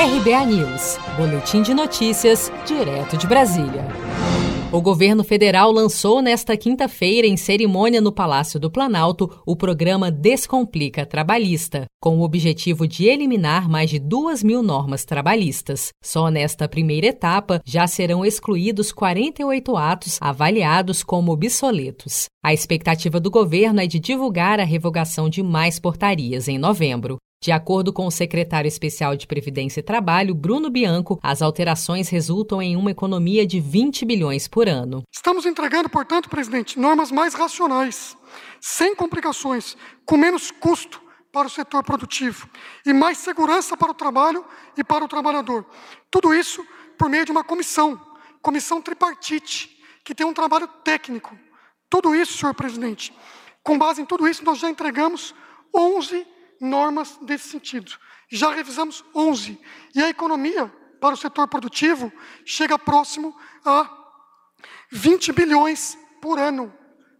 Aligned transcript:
RBA 0.00 0.46
News, 0.46 0.96
Boletim 1.16 1.60
de 1.60 1.74
Notícias, 1.74 2.52
direto 2.64 3.16
de 3.16 3.26
Brasília. 3.26 3.84
O 4.70 4.80
governo 4.80 5.24
federal 5.24 5.72
lançou 5.72 6.22
nesta 6.22 6.56
quinta-feira, 6.56 7.26
em 7.26 7.36
cerimônia 7.36 8.00
no 8.00 8.12
Palácio 8.12 8.60
do 8.60 8.70
Planalto, 8.70 9.42
o 9.44 9.56
programa 9.56 10.08
Descomplica 10.08 11.04
Trabalhista, 11.04 11.86
com 12.00 12.16
o 12.16 12.22
objetivo 12.22 12.86
de 12.86 13.06
eliminar 13.06 13.68
mais 13.68 13.90
de 13.90 13.98
duas 13.98 14.40
mil 14.40 14.62
normas 14.62 15.04
trabalhistas. 15.04 15.88
Só 16.00 16.30
nesta 16.30 16.68
primeira 16.68 17.08
etapa 17.08 17.60
já 17.66 17.84
serão 17.88 18.24
excluídos 18.24 18.92
48 18.92 19.76
atos 19.76 20.18
avaliados 20.20 21.02
como 21.02 21.32
obsoletos. 21.32 22.26
A 22.40 22.54
expectativa 22.54 23.18
do 23.18 23.32
governo 23.32 23.80
é 23.80 23.86
de 23.88 23.98
divulgar 23.98 24.60
a 24.60 24.64
revogação 24.64 25.28
de 25.28 25.42
mais 25.42 25.80
portarias 25.80 26.46
em 26.46 26.56
novembro. 26.56 27.18
De 27.40 27.52
acordo 27.52 27.92
com 27.92 28.04
o 28.04 28.10
secretário 28.10 28.66
especial 28.66 29.14
de 29.14 29.24
Previdência 29.24 29.78
e 29.78 29.82
Trabalho, 29.82 30.34
Bruno 30.34 30.68
Bianco, 30.68 31.20
as 31.22 31.40
alterações 31.40 32.08
resultam 32.08 32.60
em 32.60 32.74
uma 32.74 32.90
economia 32.90 33.46
de 33.46 33.60
20 33.60 34.04
bilhões 34.04 34.48
por 34.48 34.68
ano. 34.68 35.04
Estamos 35.14 35.46
entregando, 35.46 35.88
portanto, 35.88 36.28
presidente, 36.28 36.80
normas 36.80 37.12
mais 37.12 37.34
racionais, 37.34 38.16
sem 38.60 38.92
complicações, 38.92 39.76
com 40.04 40.16
menos 40.16 40.50
custo 40.50 41.00
para 41.30 41.46
o 41.46 41.50
setor 41.50 41.84
produtivo 41.84 42.48
e 42.84 42.92
mais 42.92 43.18
segurança 43.18 43.76
para 43.76 43.92
o 43.92 43.94
trabalho 43.94 44.44
e 44.76 44.82
para 44.82 45.04
o 45.04 45.08
trabalhador. 45.08 45.64
Tudo 46.10 46.34
isso 46.34 46.66
por 46.98 47.08
meio 47.08 47.24
de 47.24 47.30
uma 47.30 47.44
comissão, 47.44 48.00
comissão 48.42 48.82
tripartite, 48.82 49.78
que 50.04 50.12
tem 50.12 50.26
um 50.26 50.34
trabalho 50.34 50.66
técnico. 50.82 51.38
Tudo 51.88 52.16
isso, 52.16 52.36
senhor 52.36 52.54
presidente, 52.54 53.14
com 53.62 53.78
base 53.78 54.02
em 54.02 54.04
tudo 54.04 54.26
isso, 54.26 54.44
nós 54.44 54.58
já 54.58 54.68
entregamos 54.68 55.32
11 55.72 56.26
normas 56.60 57.18
desse 57.22 57.48
sentido. 57.48 57.92
Já 58.28 58.52
revisamos 58.52 59.04
11. 59.14 59.58
E 59.94 60.02
a 60.02 60.08
economia 60.08 60.66
para 61.00 61.14
o 61.14 61.18
setor 61.18 61.48
produtivo 61.48 62.12
chega 62.44 62.78
próximo 62.78 63.36
a 63.64 63.88
20 64.90 65.32
bilhões 65.32 65.98
por 66.20 66.38
ano 66.38 66.72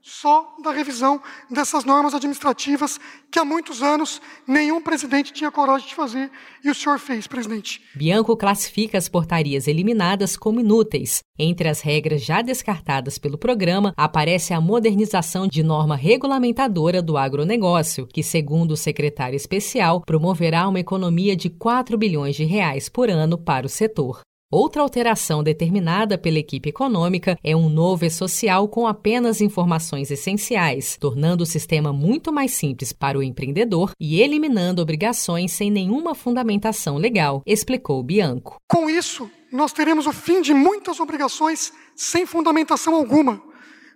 só 0.08 0.56
da 0.62 0.72
revisão 0.72 1.20
dessas 1.50 1.84
normas 1.84 2.14
administrativas 2.14 2.98
que 3.30 3.38
há 3.38 3.44
muitos 3.44 3.82
anos 3.82 4.22
nenhum 4.46 4.80
presidente 4.80 5.34
tinha 5.34 5.50
coragem 5.50 5.86
de 5.86 5.94
fazer 5.94 6.30
e 6.64 6.70
o 6.70 6.74
senhor 6.74 6.98
fez, 6.98 7.26
presidente. 7.26 7.82
Bianco 7.94 8.34
classifica 8.34 8.96
as 8.96 9.08
portarias 9.08 9.68
eliminadas 9.68 10.34
como 10.34 10.60
inúteis. 10.60 11.22
Entre 11.38 11.68
as 11.68 11.82
regras 11.82 12.24
já 12.24 12.40
descartadas 12.40 13.18
pelo 13.18 13.36
programa, 13.36 13.92
aparece 13.96 14.54
a 14.54 14.60
modernização 14.60 15.46
de 15.46 15.62
norma 15.62 15.94
regulamentadora 15.94 17.02
do 17.02 17.16
agronegócio, 17.18 18.06
que, 18.06 18.22
segundo 18.22 18.72
o 18.72 18.76
secretário 18.76 19.36
especial, 19.36 20.00
promoverá 20.00 20.66
uma 20.66 20.80
economia 20.80 21.36
de 21.36 21.50
4 21.50 21.98
bilhões 21.98 22.34
de 22.34 22.44
reais 22.44 22.88
por 22.88 23.10
ano 23.10 23.36
para 23.36 23.66
o 23.66 23.68
setor. 23.68 24.22
Outra 24.50 24.80
alteração 24.80 25.42
determinada 25.42 26.16
pela 26.16 26.38
equipe 26.38 26.70
econômica 26.70 27.38
é 27.44 27.54
um 27.54 27.68
novo 27.68 28.06
e-social 28.06 28.66
com 28.66 28.86
apenas 28.86 29.42
informações 29.42 30.10
essenciais, 30.10 30.96
tornando 30.98 31.42
o 31.42 31.46
sistema 31.46 31.92
muito 31.92 32.32
mais 32.32 32.52
simples 32.52 32.91
para 32.91 33.19
o 33.19 33.22
empreendedor 33.22 33.92
e 34.00 34.22
eliminando 34.22 34.80
obrigações 34.80 35.52
sem 35.52 35.70
nenhuma 35.70 36.14
fundamentação 36.14 36.96
legal, 36.96 37.42
explicou 37.44 38.02
Bianco. 38.02 38.56
Com 38.66 38.88
isso, 38.88 39.30
nós 39.52 39.70
teremos 39.70 40.06
o 40.06 40.14
fim 40.14 40.41
de 40.41 40.54
muitas 40.54 40.98
obrigações 40.98 41.70
sem 41.94 42.24
fundamentação 42.24 42.94
alguma, 42.94 43.42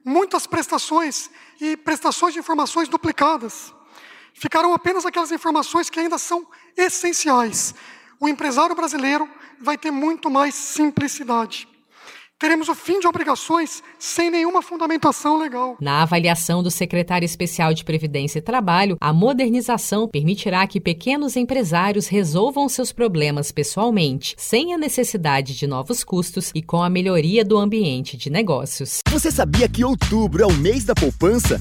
muitas 0.04 0.46
prestações 0.46 1.30
e 1.62 1.78
prestações 1.78 2.34
de 2.34 2.40
informações 2.40 2.90
duplicadas. 2.90 3.74
Ficarão 4.34 4.74
apenas 4.74 5.06
aquelas 5.06 5.32
informações 5.32 5.88
que 5.88 5.98
ainda 5.98 6.18
são 6.18 6.46
essenciais. 6.76 7.74
O 8.20 8.28
empresário 8.28 8.76
brasileiro 8.76 9.26
vai 9.62 9.78
ter 9.78 9.90
muito 9.90 10.30
mais 10.30 10.54
simplicidade. 10.54 11.68
Teremos 12.42 12.68
o 12.68 12.74
fim 12.74 12.98
de 12.98 13.06
obrigações 13.06 13.84
sem 14.00 14.28
nenhuma 14.28 14.62
fundamentação 14.62 15.38
legal. 15.38 15.76
Na 15.80 16.02
avaliação 16.02 16.60
do 16.60 16.72
secretário 16.72 17.24
especial 17.24 17.72
de 17.72 17.84
Previdência 17.84 18.40
e 18.40 18.42
Trabalho, 18.42 18.96
a 19.00 19.12
modernização 19.12 20.08
permitirá 20.08 20.66
que 20.66 20.80
pequenos 20.80 21.36
empresários 21.36 22.08
resolvam 22.08 22.68
seus 22.68 22.90
problemas 22.90 23.52
pessoalmente, 23.52 24.34
sem 24.36 24.74
a 24.74 24.78
necessidade 24.78 25.54
de 25.56 25.68
novos 25.68 26.02
custos 26.02 26.50
e 26.52 26.60
com 26.60 26.82
a 26.82 26.90
melhoria 26.90 27.44
do 27.44 27.56
ambiente 27.56 28.16
de 28.16 28.28
negócios. 28.28 28.98
Você 29.08 29.30
sabia 29.30 29.68
que 29.68 29.84
outubro 29.84 30.42
é 30.42 30.46
o 30.46 30.52
mês 30.52 30.84
da 30.84 30.96
poupança? 30.96 31.60